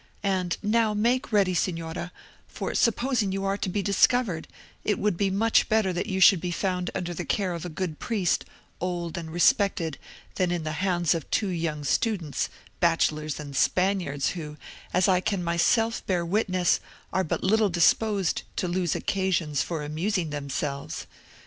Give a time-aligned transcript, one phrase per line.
[0.23, 2.11] And, now make ready, Signora;
[2.47, 4.47] for supposing you are to be discovered,
[4.83, 7.69] it would be much better that you should be found under the care of a
[7.69, 8.43] good priest,
[8.79, 9.99] old and respected,
[10.37, 14.57] than in the hands of two young students, bachelors and Spaniards, who,
[14.91, 16.79] as I can myself bear witness,
[17.13, 21.05] are but little disposed to lose occasions for amusing themselves.